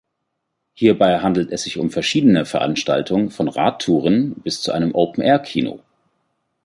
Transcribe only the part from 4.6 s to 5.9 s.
einem Open-Air-Kino.